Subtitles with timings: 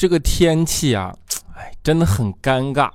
[0.00, 1.14] 这个天气啊，
[1.54, 2.88] 哎，真的很尴尬。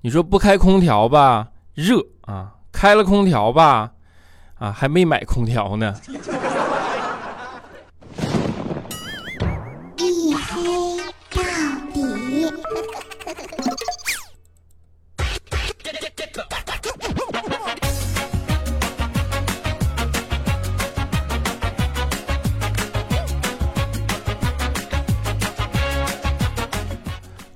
[0.00, 3.92] 你说不开空调吧，热啊；开了空调吧，
[4.58, 5.94] 啊，还没买空调呢。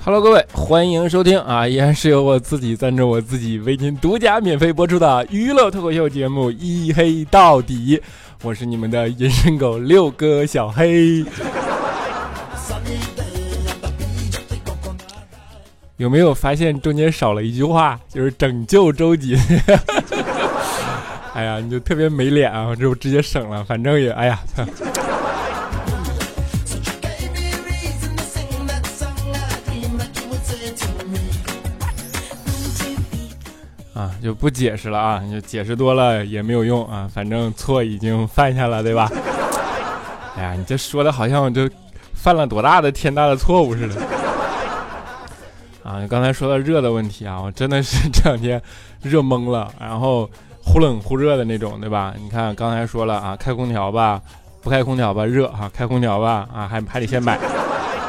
[0.06, 1.66] Hello，各位，欢迎收听啊！
[1.66, 7.98] 依然是由我自己赞助我自己为您独家免费播出的娱乐脱口秀节目《一黑到底》，
[8.44, 11.24] 我是你们的隐身狗六哥小黑。
[15.96, 19.36] 有没有发现中间少了一句话，就是拯救周瑾？
[21.34, 22.72] 哎呀，你就特别没脸啊！
[22.78, 24.38] 这不直接省了，反正也哎呀。
[34.22, 35.22] 就不解释了啊！
[35.30, 39.10] 就解释多了也没有用啊，反正错已经犯下了，对吧？
[40.36, 41.68] 哎呀，你这说的好像我就
[42.14, 43.94] 犯了多大的天大的错误似的。
[45.82, 48.60] 啊，刚才说到热的问题啊，我真的是 这两天
[49.02, 50.28] 热懵了，然后
[50.62, 52.12] 忽冷忽热的那种，对吧？
[52.20, 54.20] 你看刚才说了啊，开空调吧，
[54.62, 57.38] 不开空调吧，热哈，开空调吧，啊，还还得先买。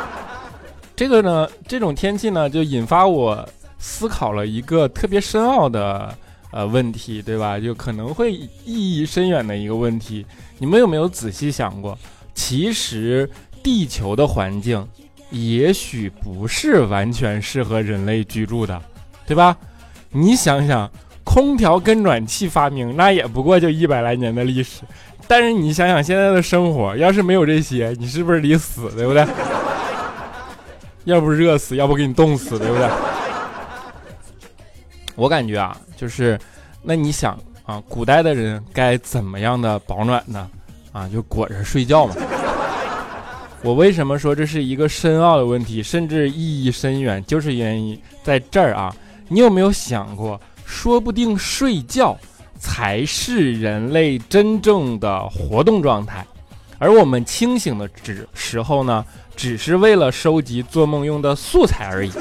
[0.95, 3.47] 这个呢，这种天气呢，就引发我。
[3.79, 6.15] 思考了一个特别深奥的
[6.51, 7.59] 呃问题，对吧？
[7.59, 10.25] 就可能会意义深远的一个问题。
[10.57, 11.97] 你们有没有仔细想过？
[12.33, 13.29] 其实
[13.63, 14.87] 地球的环境
[15.31, 18.81] 也许不是完全适合人类居住的，
[19.25, 19.57] 对吧？
[20.11, 20.89] 你想想，
[21.23, 24.83] 空调跟暖气发明，那也不过就一百来年的历史。
[25.27, 29.27] 但是你想想现在的生活，要是没有这些，你是不是得死，对不对？
[31.03, 32.87] 要不热死，要不给你冻死，对不对？
[35.17, 36.39] 我感觉啊，就是，
[36.83, 40.47] 那你想啊，古代的人该怎么样的保暖呢？
[40.91, 42.15] 啊，就裹着睡觉嘛。
[43.63, 48.95] 我为什么说这是一个深奥的问题，甚至意义深远，就是原因在这儿啊。
[49.27, 52.15] 你有没有想过，说不定睡觉
[52.59, 56.23] 才是人类真正的活动状态，
[56.77, 59.03] 而我们清醒的时时候呢，
[59.35, 62.11] 只是为了收集做梦用的素材而已。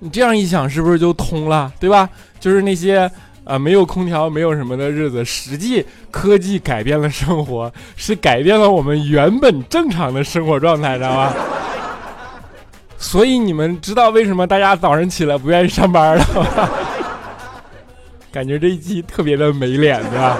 [0.00, 2.08] 你这样一想，是不是就通了，对吧？
[2.38, 3.10] 就是那些
[3.44, 11.34] 啊没有空调、没有什么的日子，实际科技改变了生活，是改变了我们原本正常的生活状态，知道吧？
[12.96, 16.68] 所以你们知道为什么大家早上起来不愿意上班了吗？
[18.30, 20.38] 感觉这一期特别的没脸，对吧？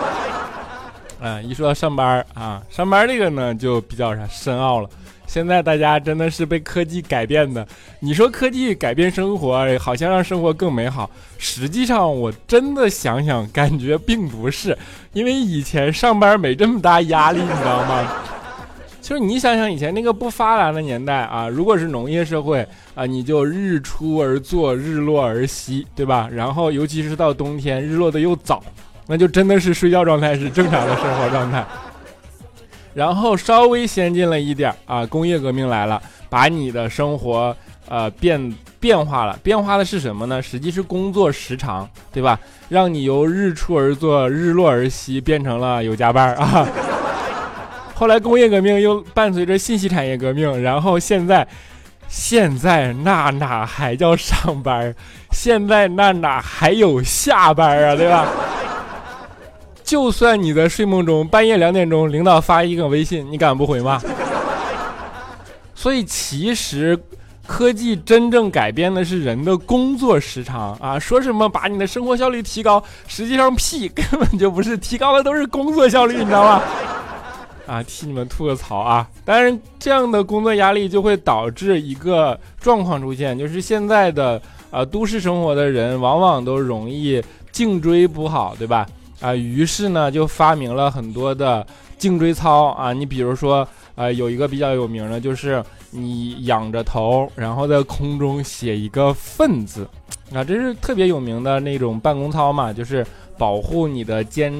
[1.20, 4.88] 啊，一说到上班啊，上班这个呢就比较啥深奥了。
[5.28, 7.64] 现在大家真的是被科技改变的。
[8.00, 11.08] 你说科技改变生活，好像让生活更美好。
[11.36, 14.76] 实际上，我真的想想，感觉并不是。
[15.12, 18.10] 因为以前上班没这么大压力，你知道吗？
[19.00, 26.28] 就是你想想以前那个不发达的年代啊，如果是农业社会啊，你就日出而作，日落而息，对吧？
[26.32, 28.62] 然后尤其是到冬天，日落的又早，
[29.06, 31.64] 那就真的是睡觉状态是正常的生活状态。
[32.98, 37.56] 然后稍微先进了一点啊，工业革命来了，把你的生活
[37.88, 39.38] 呃变变化了。
[39.40, 40.42] 变化的是什么呢？
[40.42, 42.36] 实际是工作时长，对吧？
[42.68, 46.66] 让你由日出而作，日落而息，变成了有加班啊。
[47.94, 51.46] 后来工业革命又伴随着信息产业革命，然后现在，
[52.08, 54.92] 现在那哪还叫上班？
[55.30, 57.94] 现在那哪还有下班啊？
[57.94, 58.26] 对吧？
[59.88, 63.98] 就算你在睡梦中，半夜两点钟，领导发一个微信，你敢不回吗？
[65.74, 66.98] 所以其实，
[67.46, 70.98] 科技真正改变的是人的工作时长啊！
[70.98, 76.62] 说什么把你的生活效率提高，实际上屁，根本就不是提高的，都是工作效率，你知道吗？
[77.66, 79.08] 啊，替你们吐个槽啊！
[79.24, 84.38] 当然，这样的工作压力就会导致一个状况出现，就是现在的
[84.70, 88.86] 啊都市生活的人，往往都容易颈椎不好，对吧？
[89.20, 91.66] 啊，于是呢，就发明了很多的
[91.96, 92.92] 颈椎操啊。
[92.92, 99.88] 你比如说，呃，有一个比较有名的，就是你仰着头，然后在空中写一个“奋”字，
[100.32, 103.04] 啊，这是特别有名的那种办公操嘛，就是
[103.36, 104.52] 保护你的肩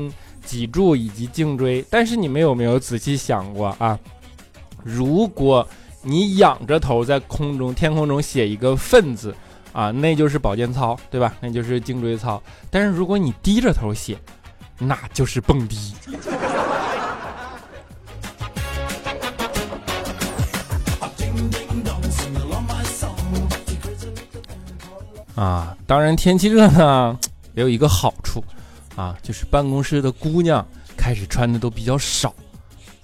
[0.45, 1.85] 脊柱以及颈椎。
[1.89, 3.99] 但是你们有没有仔细想过啊？
[4.83, 5.67] 如果
[6.03, 9.35] 你仰着头在空中、天空中写一个“奋”字，
[9.73, 11.35] 啊，那就是保健操，对吧？
[11.41, 12.43] 那就是颈椎操。
[12.71, 14.17] 但是如果你低着头写，
[14.79, 15.95] 那就是蹦迪。
[25.35, 27.17] 啊，当然天气热呢，
[27.55, 28.43] 也有一个好处，
[28.97, 30.67] 啊，就是办公室的姑娘
[30.97, 32.35] 开始穿的都比较少，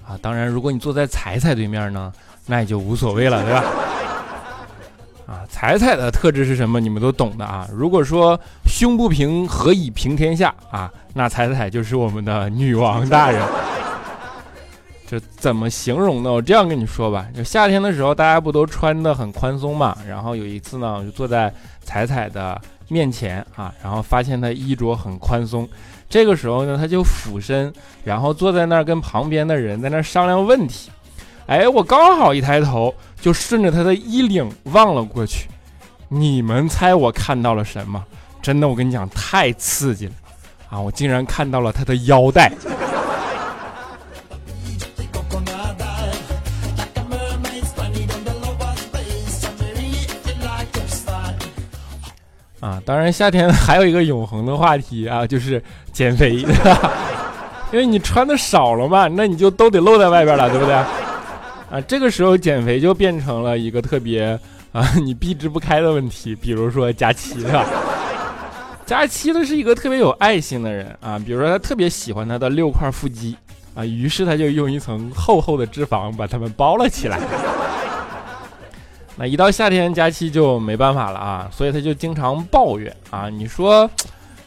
[0.05, 2.13] 啊，当然如果你坐在彩彩对面呢，
[2.47, 3.65] 那也就无所谓了，对吧？
[5.27, 6.79] 啊，彩彩的特质是什么？
[6.79, 7.67] 你们都懂的啊。
[7.73, 10.91] 如果说胸不平，何以平天下啊？
[11.15, 13.43] 那彩彩就是我们的女王大人。
[15.07, 16.33] 这怎么形容呢？
[16.33, 19.97] 我这样跟你说吧，就夏天的时候，大家不都穿的很宽松嘛？
[20.09, 25.69] 然后有一次呢，我就坐在彩彩的面前啊，然后发现她衣着很宽松。
[26.09, 27.73] 这个时候呢，她就俯身，
[28.03, 30.91] 然后坐在那儿跟旁边的人在那儿商量问题。
[31.47, 35.49] 哎，我刚好一抬头，就顺着他的衣领望了过去。
[36.09, 38.03] 你们猜我看到了什么？
[38.41, 40.13] 真的，我跟你讲，太刺激了
[40.71, 40.81] 啊！
[40.81, 42.51] 我竟然看到了他的腰带。
[52.61, 55.63] 啊，当然夏天还有一个永恒的话题啊，就是
[55.93, 56.37] 减肥，
[57.73, 60.75] 因为你穿的少了嘛，那你就都得露在外边了，对不对？
[61.75, 64.39] 啊，这个时候减肥就变成了一个特别
[64.71, 67.67] 啊你避之不开的问题，比如说佳期，是吧？
[68.87, 73.37] 佳期呢是一个特别有爱心的人啊，比如说他特别喜欢他的六块腹肌
[73.75, 77.19] 啊，于是他就用一层厚厚的脂肪把它们包了起来。
[79.17, 83.29] 那一到夏天，佳期就没办法了啊，所以他就经常抱怨啊。
[83.29, 83.91] 你说，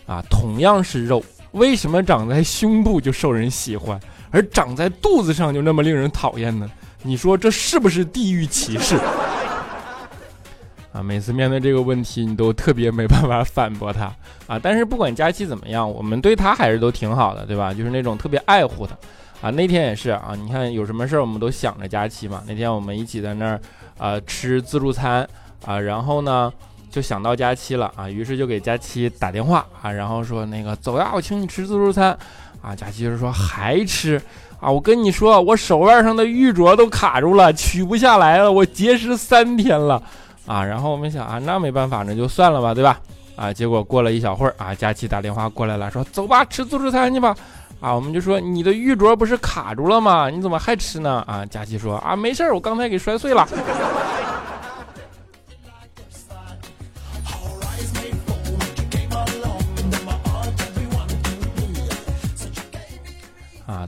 [0.05, 1.21] 啊，同样是肉，
[1.51, 3.99] 为什么长在胸部就受人喜欢，
[4.31, 6.71] 而长在肚子上就那么令人讨厌呢？
[7.07, 8.97] 你说这是不是地域歧视？
[10.91, 14.13] 啊，每次面对这个问题，你都特别没办法反驳他
[14.45, 14.59] 啊。
[14.61, 17.73] 但是不管佳期怎么样，我们对他还是都挺好的，对吧？
[17.73, 18.93] 就是那种特别爱护他
[19.47, 19.49] 啊。
[19.51, 22.43] 那天也是啊，你看有什么事儿，我们都想着佳期嘛。
[22.45, 23.59] 那天我们一起在那儿。
[23.99, 25.27] 啊，吃自助餐
[25.65, 26.53] 啊，然后呢，
[26.91, 32.15] 就想到佳期了啊，于是就给佳期打电话啊，然后说那个走呀，我请你吃自助餐
[32.61, 32.75] 啊。
[32.75, 34.21] 佳期就是说还吃
[34.59, 40.01] 啊，我跟你说，我手腕上的玉镯都卡住了，取不下来了，我节食三天了
[40.45, 40.63] 啊。
[40.63, 42.99] 然后我们想啊，那没办法，那就算了吧，对吧？
[43.35, 47.35] 啊，结果过了一小会儿啊，佳琪打电话过来了，说走吧，吃自助餐去吧。
[47.79, 50.31] 啊，我们就说你的玉镯不是卡住了吗？
[50.31, 51.23] 你怎么还吃呢？
[51.27, 53.47] 啊，佳琪说啊，没事儿，我刚才给摔碎了。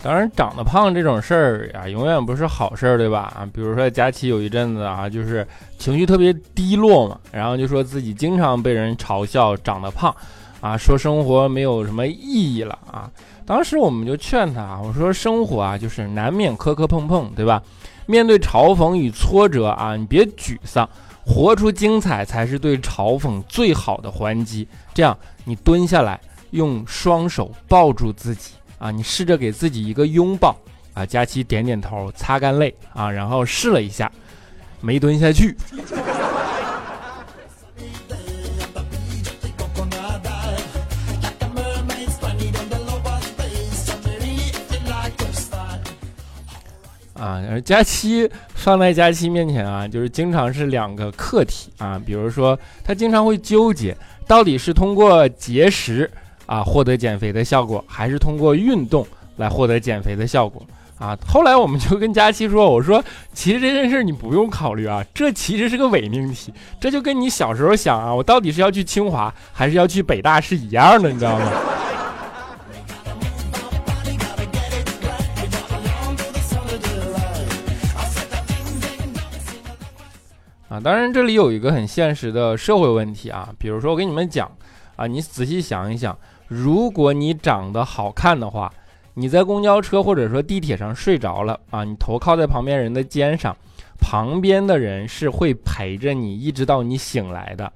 [0.01, 3.33] 当然长得胖这种事儿呀，永远不是好事儿，对吧？
[3.35, 5.45] 啊，比如说佳琪有一阵子啊，就是
[5.77, 10.15] 情绪特别低落嘛，然后就说自己经常被人嘲笑长得胖，
[10.61, 13.09] 啊，说生活没有什么意义了啊。
[13.45, 17.61] 当时我们就劝他，我说生活啊，就是难免磕磕碰碰，对吧？
[18.05, 20.87] 面对嘲讽与挫折啊，你别沮丧，
[21.25, 24.67] 活出精彩才是对嘲讽最好的还击。
[24.93, 26.19] 这样，你蹲下来，
[26.51, 30.57] 用双手抱住自己啊，你试着给自己一个拥抱
[30.95, 31.05] 啊。
[31.05, 34.11] 佳琪点点头，擦干泪啊，然后试了一下，
[34.81, 35.55] 没蹲下去。
[47.19, 52.01] 啊，而佳期放在佳期面前啊，就是经常是两个课题啊。
[52.05, 53.93] 比如说，他经常会纠结，
[54.25, 56.09] 到底是通过节食
[56.49, 59.05] 啊获得减肥的效果，还是通过运动
[59.37, 60.65] 来获得减肥的效果
[60.97, 61.15] 啊？
[61.27, 63.03] 后来我们就跟佳期说：“我说，
[63.33, 66.51] 其实这件事你不用考虑啊，这其实是个伪命题，
[66.81, 71.51] 这就跟你小时候想啊，我到底是要去清华还是要去北大是一样的，你知道吗？”
[80.69, 84.51] 啊，当然这里有一个很现实的社会问题啊，比如说我跟你们讲
[84.95, 86.17] 啊，你仔细想一想，
[86.49, 88.69] 如果你长得好看的话，
[89.13, 93.55] 你在公交车或者说地铁上睡着了啊，你头靠在旁边人的肩上，
[94.01, 97.71] 旁边的人是会陪着你一直到你醒来的。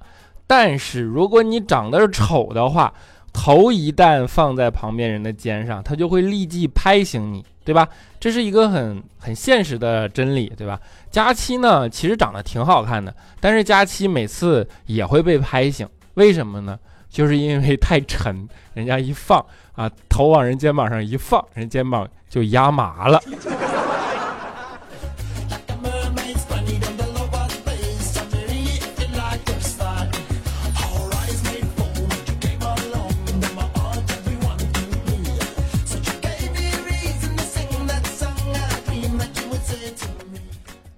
[0.46, 2.92] 但是如果你长得丑的话，
[3.32, 7.42] 头一旦放在旁边人的肩上，他就会立即拍醒你。
[7.64, 7.88] 对吧？
[8.20, 10.78] 这是一个很很现实的真理，对吧？
[11.10, 16.78] 佳期呢，其实长得挺好看的，但是佳期每次也会被拍醒，为什么呢？
[17.14, 19.38] 就是因为太沉， 人家一放
[19.76, 23.22] 啊，头往人肩膀上一放，人肩膀就压麻了。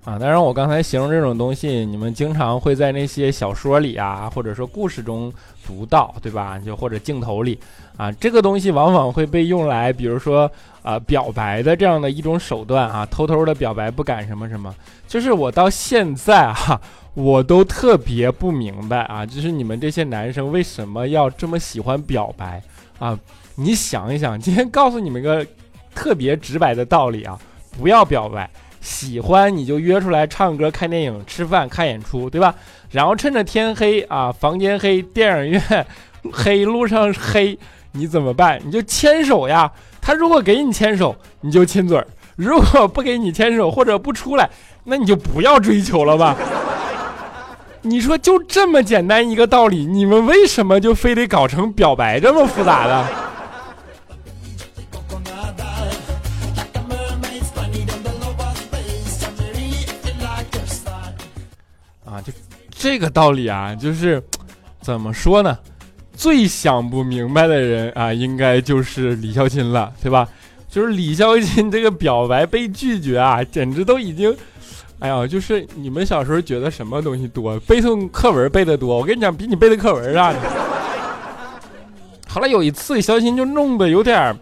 [0.05, 5.33] 啊，当然，我刚才形容这种东西，你们经常会在那些小说里啊，或者说故事中
[5.67, 6.59] 读到，对吧？
[6.59, 7.59] 就或者镜头里
[7.97, 10.51] 啊，这个东西往往会被用来，比如说
[10.83, 14.75] 啊，表白的这样的一种手段啊，偷偷的表白，不敢什么什么。
[15.09, 16.81] 就是我到现在哈，
[17.15, 22.63] 我都特别不明白啊，就是你们这些男生为什么要这么喜欢表白
[22.99, 23.19] 啊？
[23.57, 25.45] 你想一想，今天告诉你们个
[25.95, 27.39] 特别直白的道理啊，
[27.79, 28.49] 不要表白，
[28.87, 32.55] 喜欢你就约出来唱歌、看电影、吃饭、看演出，对吧？
[32.89, 35.87] 然后趁着天黑啊，房间黑、电影院
[36.33, 37.59] 黑、路上黑，
[37.93, 38.61] 你怎么办？
[38.65, 39.73] 你就牵手呀。
[40.01, 42.05] 他如果给你牵手，你就亲嘴儿；
[42.37, 44.49] 如果不给你牵手或者不出来，
[44.85, 46.37] 那你就不要追求了吧。
[47.83, 53.05] 你说就这么简单一个道理，你们为什么就非得搞成表白这么复杂的？
[62.87, 64.23] 这个道理啊，就是
[64.81, 65.59] 怎么说呢？
[66.15, 70.29] 最想不明白的人啊，应该就是李孝钦了，对吧？
[70.69, 74.33] 就是李孝钦这个表白被拒绝啊，简直都已经，
[75.01, 77.59] 哎呀，就是你们小时候觉得什么东西多？
[77.61, 78.99] 背诵课文背的多？
[78.99, 80.33] 我跟你讲，比你背的课文啊。
[82.31, 84.33] 后来有一次，肖钦就弄得有点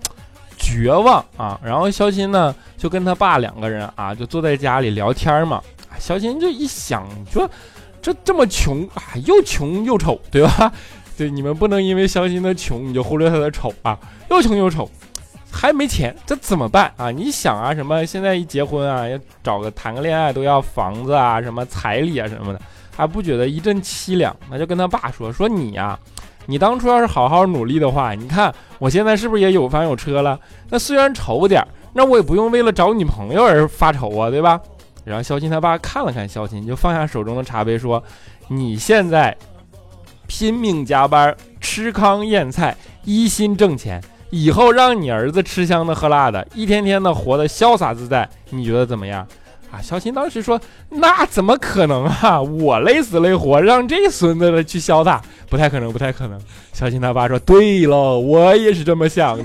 [0.58, 5.62] 绝望啊，然后肖钦呢就跟他爸两个人啊，就坐在家里聊天嘛。
[5.98, 7.50] 肖钦就一想说。
[8.04, 10.70] 这这么穷啊，又穷又丑，对吧？
[11.16, 13.98] 对，你们不能因为肖钦的穷，你就忽略他的丑啊！
[14.28, 14.86] 又穷又丑，
[15.50, 17.10] 还没钱，这怎么办啊？
[17.10, 22.60] 你想啊，什么现在一结婚啊，要找个谈个恋爱都要房子啊，什么彩礼啊什么的，
[22.94, 24.36] 还不觉得一阵凄凉？
[24.50, 25.98] 那就跟他爸说说你呀，
[26.44, 30.38] 你当初要是好好努力的话，你看我现在是不是也有房有车了？
[30.68, 34.60] 那虽然丑点，那我也不用为了找女朋友而发愁啊，对吧？
[35.04, 38.02] 然后肖琴他爸看了看肖琴，就放下手中的茶杯说
[38.48, 39.36] ：“你现在
[40.26, 49.26] 拼命加班，吃糠咽菜，一心挣钱，以后让你儿子吃香的喝辣的，一天天的活得潇洒自在，你觉得怎么样？”
[49.70, 52.40] 啊，肖琴当时说：“那怎么可能啊？
[52.40, 55.20] 我累死累活让这孙子的去潇洒，
[55.50, 56.40] 不太可能，不太可能。”
[56.72, 59.36] 肖琴他爸说：“对喽，我也是这么想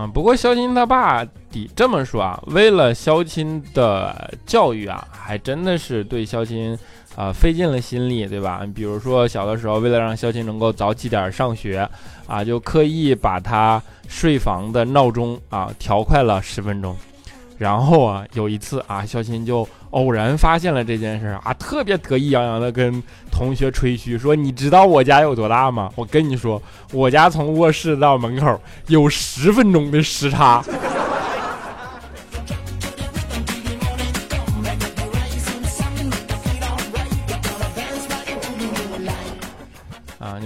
[0.00, 6.78] 嗯不过肖钦他爸得这么说啊，为了肖钦的教育啊，还真的是对肖钦
[7.16, 8.62] 啊费尽了心力，对吧？
[8.72, 11.88] 比如说小的时候，为了让肖钦能够早起点上学
[12.28, 16.96] 啊，就刻意把他睡房的闹钟啊调快了十分钟。
[17.58, 25.90] 然后啊，有一次啊，肖琴就偶然发现了这件事啊，特别得意洋洋的跟同学吹嘘说：“你知道我家有多大吗？
[25.96, 26.62] 我跟你说，
[26.92, 30.64] 我家从卧室到门口有十分钟的时差。”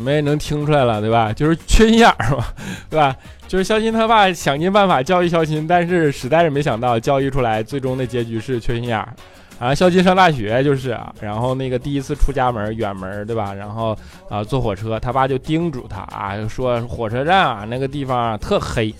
[0.02, 1.32] 你们也能听出来了，对吧？
[1.32, 2.44] 就是缺心眼儿嘛，
[2.90, 3.14] 对吧？
[3.46, 9.14] 就是肖钦他爸想尽办法教育肖钦，但是实在是没想到教育出来最终的结局是缺心眼儿。
[9.60, 13.54] 啊，肖钦上大学就是啊，然后那个第一次出家门远门对吧？
[13.54, 13.96] 然后
[14.28, 18.92] 啊坐火车，他爸就叮嘱他啊，说火车站啊那个地方啊特黑，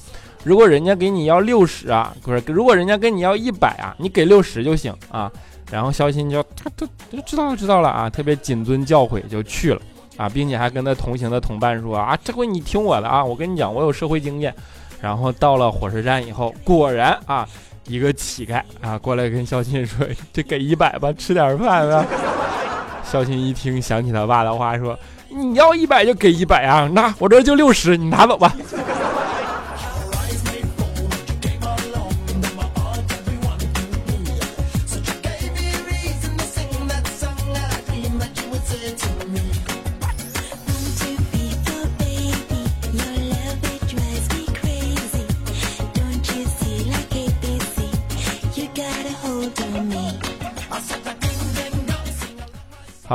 [0.45, 5.29] 如果人家给你要六十啊，不是，如果人家跟你要一百啊，你给六十就行啊。
[5.69, 9.81] 然后肖钦就他他就知道了知道了啊，特别谨遵教诲就去了。
[10.17, 14.55] 啊，并且还跟他同行的同伴说啊，这回你听我的啊，我跟你讲，我有社会经验。
[15.01, 17.45] 然后到了火车站以后，果然啊，
[17.89, 22.07] 一个乞丐啊过来跟肖钦说， 这给一百吧，吃点饭吧。
[23.03, 24.97] 肖钦一听，想起他爸的话，说
[25.29, 28.55] 你要一百就给一百啊，那我这就六十，你拿走吧。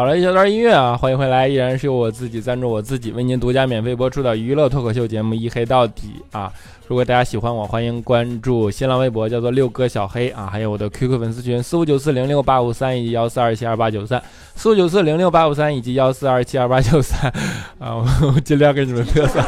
[0.08, 6.52] 了一小段音乐啊，欢迎回来，依然是由我自己赞助我自己为您独家免费播出的娱乐脱口秀节目一黑到底啊！
[6.88, 14.24] 如果大家喜欢我，欢迎关注新浪微博叫做六哥小黑啊，还有我的 QQ 粉丝群四五九四零六八五三以及幺四二七二八九三
[14.56, 17.30] 四五九四零六八五三以及幺四二七二八九三
[17.78, 19.42] 啊，我尽量给你们嘚瑟，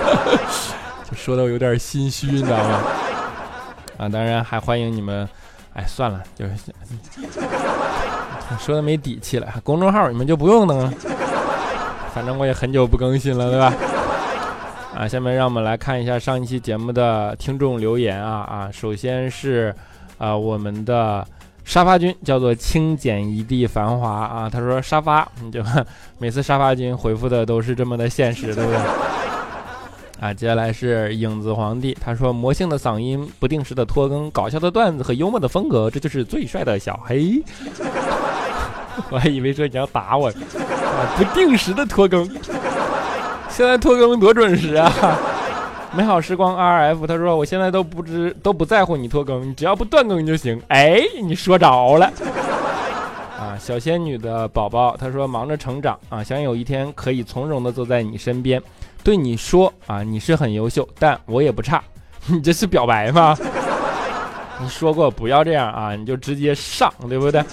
[1.09, 2.81] 就 说的我有点心虚，你知道吗？
[3.97, 5.27] 啊，当然还欢迎你们，
[5.73, 6.53] 哎，算了，就是。
[8.59, 10.91] 说的没底气了，公众号你们就不用登了。
[12.13, 13.73] 反正我也很久不更新了，对吧？
[14.95, 19.73] 啊，下面让我们来看一下上一期节目的听众留言啊啊，首先是，
[20.17, 21.25] 啊我们的
[21.63, 25.63] 沙发君叫做清简一地繁华啊，他说沙发，你就
[26.17, 28.79] 每次沙发君回复的都是这么的现实，对不对？
[30.19, 37.41] 啊，接下来是影子皇帝，他说魔性的嗓音，不定时的拖更，搞笑的段子和幽默的风格，这就是最帅的小黑。
[39.09, 40.33] 我还以为说你要打我，啊，
[41.17, 42.29] 不定时的拖更。
[43.49, 44.91] 现在拖更多准时啊！
[45.91, 50.61] 美好时光 R F 他说我现在都不知都不在乎你拖更，你只要不断更就行。
[50.67, 52.05] 哎，你说着了
[53.37, 53.57] 啊！
[53.59, 58.61] 小仙女的宝宝他说忙着成长啊，想有一天可以从容的坐在你身边，
[59.03, 61.83] 对你说啊，你是很优秀，但我也不差。
[62.27, 63.35] 你这是表白吗？
[64.61, 67.43] 你说过不要这样啊，你就直接上，对不对？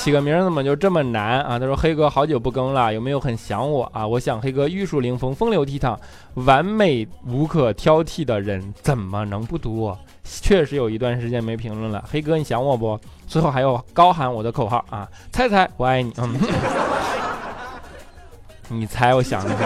[0.00, 1.58] 起个名怎么就这么难啊？
[1.58, 4.06] 他说：“黑哥好久不更了，有没有很想我啊？
[4.06, 5.94] 我想黑哥玉树临风、风流倜傥、
[6.36, 9.94] 完美无可挑剔的人，怎么能不读？
[10.24, 12.02] 确实有一段时间没评论了。
[12.10, 12.98] 黑哥，你想我不？
[13.26, 15.06] 最后还要高喊我的口号啊！
[15.30, 16.10] 猜猜我爱你。
[16.16, 16.34] 嗯，
[18.68, 19.58] 你猜我想一想。”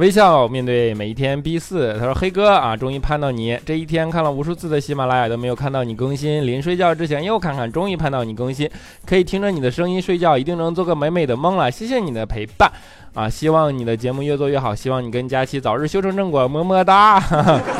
[0.00, 3.58] 微笑面对每一天 B 四，他说：“黑哥啊，终于盼到你！
[3.66, 8.66] 这一天看了无数次的喜马拉雅都没有看到你更新，临睡觉之前又看看，终于盼到你更新，
[9.04, 11.70] 可以听着你的声音睡觉，一定能做个美美的梦了。
[11.70, 12.72] 谢谢你的陪伴
[13.12, 13.28] 啊！
[13.28, 17.20] 希望你的节目越做越好，希望你跟佳期早日修成正果，么么哒！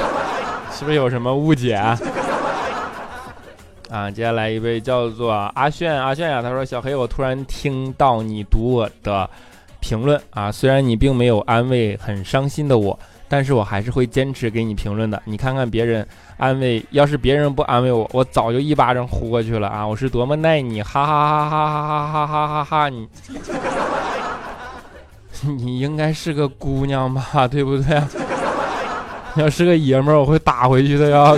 [0.71, 1.99] 是不是有什么误解啊？
[3.89, 9.29] 啊，接下来一位叫做阿炫，阿炫呀，他说：小黑，我突然听到你读我的。”
[9.81, 15.21] 评论啊，虽然你并没有安慰很伤心的我，但是我还是会坚持给你评论的。
[15.25, 16.07] 你看看别人
[16.37, 19.87] 安慰，要是别人不安慰我，我早就一巴掌呼过去了啊！
[19.87, 22.89] 我是多么爱你，哈哈哈哈哈哈哈哈哈哈！
[22.89, 23.09] 你，
[25.57, 28.03] 你应该是个姑娘吧，对不对？
[29.37, 31.35] 要是个爷们儿，我会打回去的呀。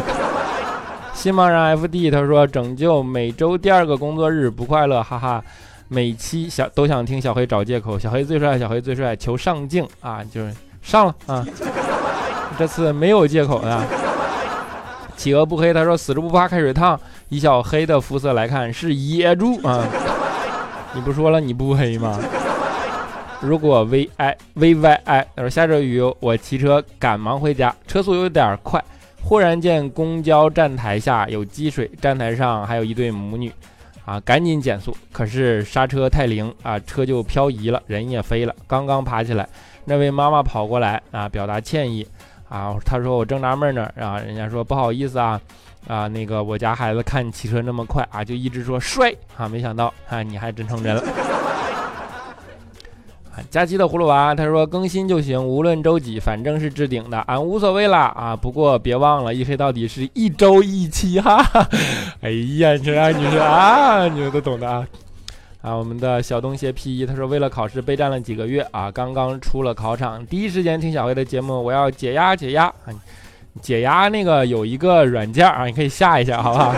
[1.13, 5.45] 新盲人 FD 他说拯救每周第二个工作日不快乐，哈哈。
[5.93, 10.25] 每期小都想听小黑找借口，小黑最帅，小黑最帅，求上镜啊！
[10.25, 10.51] 就是
[10.81, 11.47] 上了啊，
[12.59, 13.85] 这次没有借口啊。
[15.19, 19.87] 企鹅不黑，他说死猪不怕开水烫，以小黑的肤色来看是野猪啊！
[20.97, 22.19] 你不说了你不黑吗？
[23.43, 28.83] 如果 V I V Y I，他说下着雨，我骑车赶忙回家，车速有点快，
[29.23, 33.53] 忽然见公交站台下有积水，站台上还有一对母女。
[34.05, 38.55] 啊，赶紧减速，可是刹车太灵啊，车就漂移了，人也飞了。
[38.67, 39.49] 刚刚爬起来，
[39.85, 42.07] 那位妈妈跑过来啊，表达歉意
[42.49, 45.41] 啊，她说我正纳闷呢啊，人家说不好意思啊
[45.87, 51.32] 啊，那个我家孩子看你骑车那么快啊，就一直说摔啊，没想到啊，你还真成真了。
[53.51, 58.37] 佳期的葫芦娃，他说更新就行，无论周几，反正是置顶的，俺无所谓啦啊！
[58.37, 61.43] 不过别忘了，一黑到底是一周一期哈。
[61.43, 61.67] 哈
[62.21, 64.87] 哎呀，你说啊，你说啊，你们都懂的啊。
[65.63, 72.91] 啊，我们的小东邪 P 一，他说为了考试备战了几个月啊，刚刚出了考场，第一时间听小黑的节目，我要解压解压啊，
[73.61, 76.75] 解压那个有一个软件啊，你可以下一下，好不好？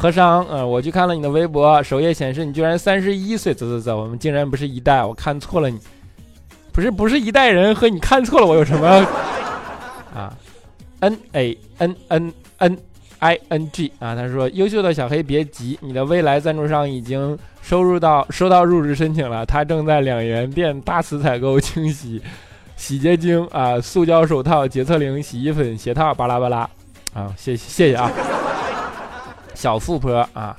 [0.00, 5.76] 和尚，嗯，我去看了你的微博，首页显示你居然三十一岁，啧啧啧，我们竟然不是一代，我看错了你，
[6.72, 8.86] 不是不是一代人，和你看错了我有什么
[10.14, 10.32] 啊
[11.00, 12.78] ？N A N N N
[13.18, 22.22] I N G 啊，他说优秀的小黑别急，你的未来赞助商已经收入到收到入职申请了，他正在两元店大肆采购清洗
[22.76, 26.58] 洗洁精啊，塑胶手套、洁厕灵、洗衣粉、鞋套，巴拉巴拉
[27.12, 28.08] 啊，谢谢谢谢啊。
[29.58, 30.56] 小富婆啊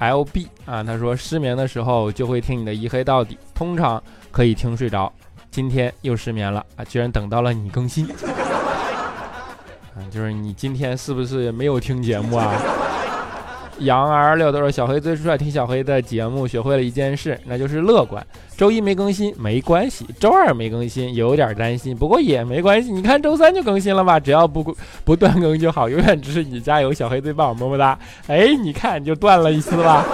[0.00, 5.10] ，L B 啊，他说失眠的时候就会听你的一黑到底，通常可以听睡着。
[5.50, 8.06] 今天又失眠了啊，居然等到了你更新。
[9.96, 12.52] 啊，就是你今天是不是没有听节目啊？
[13.80, 18.24] 杨 R 六都是小黑最帅，听小黑的节目学会了一件事，那就是乐观。
[18.56, 22.90] 周一没更新没关系，周二没更新有点担心，不过也没关系。
[22.90, 27.98] 你看周三就更新了吧，只要不不断更就好，永远支持你，加油，小黑最棒，么么哒。
[28.26, 30.04] 哎，你看就断了一次吧。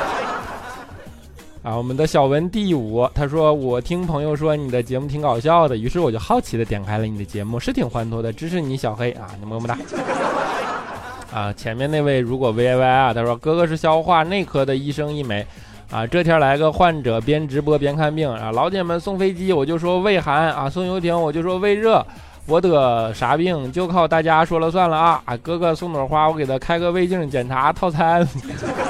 [1.62, 9.78] 啊，我们的小文第五，他说我听朋友说你的节目挺搞笑的，于是我就好奇的点开了你的节目，是挺欢脱的，支持你小黑啊，你么么哒。
[11.34, 15.44] 啊，前面那位如果 V I Y 啊，他说哥哥是消化内科的医生一枚，
[15.90, 22.06] 啊，这天来个患者边直播边看病啊，老铁们送飞机我就说胃寒啊，送游艇我就说胃热，
[22.46, 28.24] 我得啥病就靠大家说了算了啊，啊哥哥送朵花我给他开个胃镜检查套餐，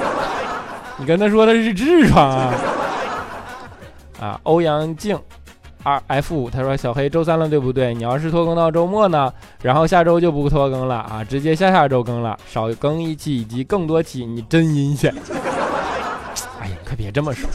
[0.97, 2.53] 你跟他说的是痔疮啊，
[4.21, 5.19] 啊，欧阳靖
[5.85, 7.93] ，R F 五，他说小黑周三了对不对？
[7.93, 15.13] 你要是拖更到周末呢，然后下周就不拖更了啊，直接下下周更了，少更一期以及更多期，你真阴险。
[16.59, 17.47] 哎呀，可别这么说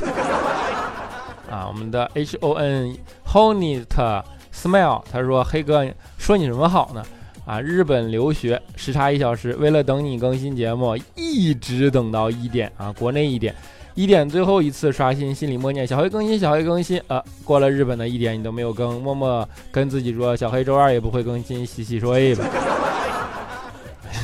[1.50, 1.66] 啊！
[1.66, 4.22] 我们的 H O N HONET
[4.54, 5.84] Smile，他说黑哥
[6.16, 7.04] 说你什么好呢？
[7.44, 13.52] 啊，日本留学时差一小时，为了等你更新节目，一直等到一点啊，国内一点。
[14.00, 16.98] 一点最后一次刷新，心里默念小黑更新，小黑更新。
[17.08, 22.46] 呃，过了日本的一点你都没有更，默默跟自己说小黑周二也不会更新，洗洗睡吧。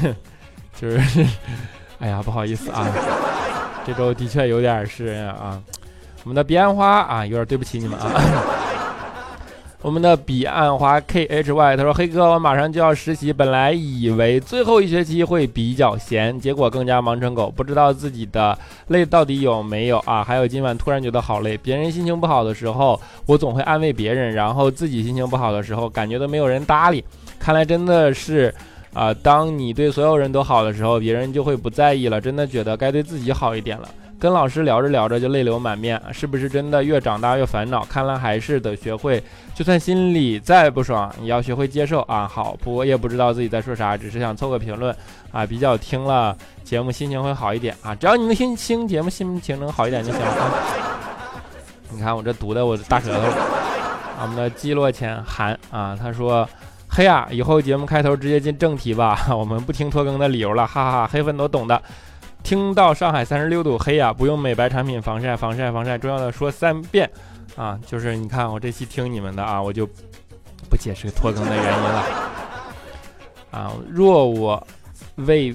[0.80, 1.26] 就是，
[1.98, 2.88] 哎呀，不好意思啊，
[3.86, 5.60] 这周的确有点是啊，
[6.24, 8.10] 我们的彼岸花啊，有点对不起你们啊。
[9.86, 17.48] 我们的彼岸花 K H Y 他说：“黑哥，我马上就要实习，本来以为最后一学期会比较闲，结果更加忙成狗。
[17.48, 20.24] 不知道自己的累到底有没有啊？
[20.24, 21.56] 还有今晚突然觉得好累。
[21.58, 27.04] 别人心情不好的时候，我总会安慰别人，然后自己心情不好的时候，感觉都没有人搭理。
[27.38, 28.52] 看来真的是，
[28.92, 32.20] 啊，当你对所有人都好的时候，别人就会不在意了。
[32.20, 37.84] 真的觉得该对自己好一点了。”跟老师聊着聊着就泪流满面，是不是真的越长大越烦恼？
[37.84, 39.22] 看来还是得学会，
[39.54, 42.26] 就算心里再不爽，也要学会接受啊。
[42.26, 44.94] 好，不，我也不知道自己在说啥，只是想凑个评论
[45.30, 47.94] 啊，比较听了节目心情会好一点啊。
[47.94, 50.26] 只要你们听听节目心情能好一点就行了。
[50.26, 50.52] 啊
[51.92, 53.20] 你看我这读的我的大舌头。
[54.22, 56.48] 我们的季落前寒啊，他说
[56.88, 61.80] ：“黑呀，以后节目开头直接进正题吧，我们不听拖更的理由了，哈哈，黑粉都懂的。”
[62.46, 67.10] 听到上海三十六度黑呀，不用美白产品，防晒，防晒，防晒，重要的说三遍
[67.56, 67.76] 啊！
[67.84, 69.84] 就是你看我这期听你们的啊，我就
[70.70, 72.04] 不解释拖更的原因了
[73.50, 73.72] 啊。
[73.90, 74.64] 若我
[75.16, 75.52] 为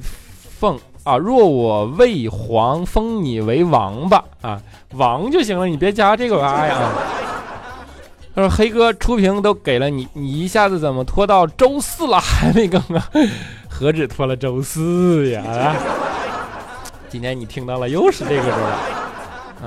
[0.59, 4.61] 凤啊，若我为皇，封你为王吧啊，
[4.95, 6.91] 王就行了，你别加这个玩意啊。
[8.35, 13.09] 他说黑哥出屏都给了你，你一下子怎么拖到周四了还没更啊？
[13.69, 15.73] 何止拖了周四呀？
[17.11, 18.79] 今天你听到了，又是这个歌了。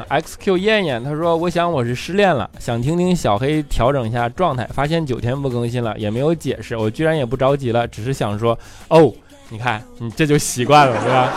[0.08, 4.66] 啊，XQ 燕燕，他说：“我想我是失恋了，想听听小黑调整一下状态。
[4.72, 9.12] 发现九天不更新了，也没有解释，我居然也不着急了，只是想说，哦，
[9.50, 11.30] 你看你这就习惯了，是吧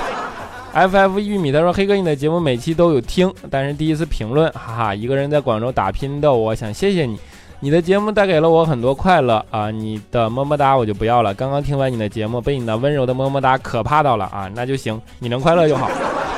[0.73, 7.19] ？”FF 玉米他说：“黑哥，你的节目每期都有听，但是第一次评论，哈哈，一个人在广州打拼的，我想谢谢你。”
[7.59, 9.71] 你的节目带给了我很多快乐啊！
[9.71, 11.33] 你的么么哒我就不要了。
[11.33, 14.47] 刚刚听完你的节目，被你的温柔的么么哒可怕到了啊！
[14.53, 15.89] 那就行，你能快乐就好。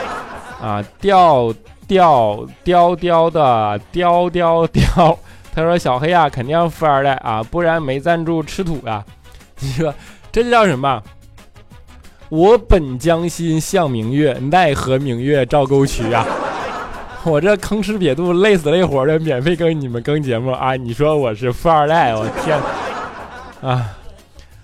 [0.63, 1.53] 啊，调
[1.87, 5.19] 调调调的调调调。
[5.53, 9.03] 他说小黑啊，肯定要富二代啊，不然没赞助吃土啊。
[9.59, 9.93] 你说
[10.31, 11.03] 这叫什么？
[12.29, 16.25] 我本将心向明月，奈何明月照沟渠啊！
[17.25, 20.75] 我这吭哧瘪肚、累死累活的，免费跟你们更节目啊！
[20.75, 22.15] 你说我是富二代？
[22.15, 22.57] 我天
[23.61, 23.97] 啊！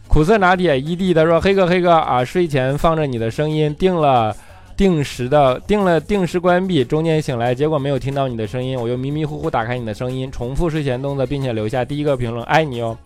[0.08, 4.34] 苦涩拿铁 ED 他说：“黑哥黑哥啊，睡前放着你的声音，定了
[4.78, 12.98] 定时的，定了定时关闭，中间醒来，结果没有听到你的声音，我又迷迷糊糊打开你的声音，重复睡前动作，并且留下第一个评论，爱你哦，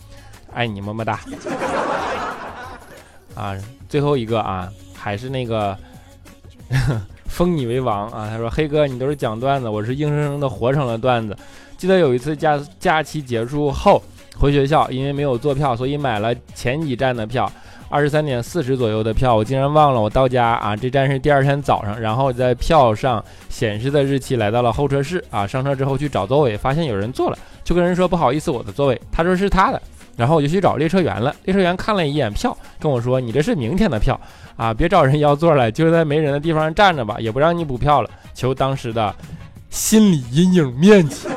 [0.53, 1.19] 爱你么么哒！
[3.33, 3.55] 啊，
[3.87, 5.75] 最后一个啊，还是那个。”
[7.39, 8.27] 封你为王啊！
[8.29, 11.33] 他说：“黑哥，你都是讲段子，我是硬生生的活成了段子。
[11.77, 14.03] 记得有一次假假期结束后
[14.37, 17.49] 回学校，因为没有坐票，所以买了前几站的票，
[17.87, 20.75] 二十三点四十左右的票，我竟然忘了我到家啊！
[20.75, 25.47] 这站是第二天早上，然后在票上显示的日期来到了候车室啊！
[25.47, 29.01] 上车之后去找座位，发现有人坐了，就跟人说不好意思，我的座位。
[29.13, 29.81] 他说是他的。”
[30.19, 34.19] 然后我就去找列车员了，列车员看了一眼票，跟我说：“你这是明天的票
[34.57, 39.15] 啊，别找人要座了，就在没人的地方站着吧，也不让你补票了。”求当时的
[39.69, 41.29] 心理阴影面积。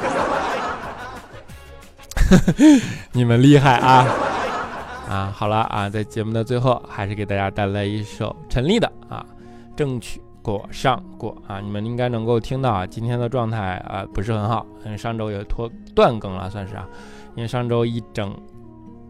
[3.12, 4.04] 你们厉害啊！
[5.08, 9.24] 啊，好了啊，在节目的最后，还是给大家带来一首陈粒的啊
[9.78, 16.84] 《正曲果上果》啊，你们应该能够听到啊，今天的状态啊不是很好，因为上周也拖断更了，算是啊，
[17.36, 18.36] 因为上周一整。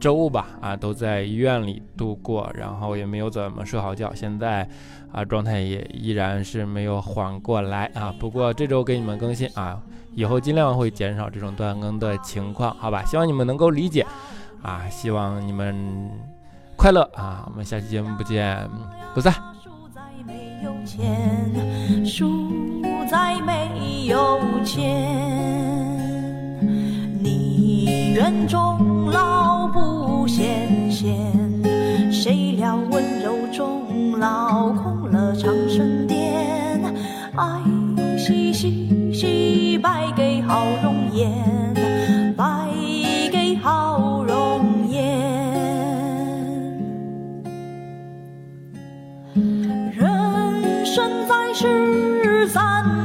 [0.02, 4.68] 周吧，啊，都在医院里度过，然后也没有怎么睡好觉，现在
[5.12, 8.12] 啊，状态也依然是没有缓过来啊。
[8.18, 9.80] 不过这周给你们更新啊，
[10.16, 13.04] 以后尽量会减少这种断更的情况，好吧？
[13.04, 14.04] 希望你们能够理解
[14.60, 16.10] 啊，希望你们
[16.76, 17.44] 快乐啊。
[17.46, 18.68] 我们下期节目不见
[19.14, 19.32] 不散。
[28.14, 29.51] 愿终老
[30.34, 36.80] 纤纤谁料温柔终老空了长生殿
[37.36, 37.62] 哎
[38.16, 41.30] 惜惜惜败给好容颜
[42.34, 42.66] 败
[43.30, 45.20] 给好容颜
[49.92, 53.01] 人生在世三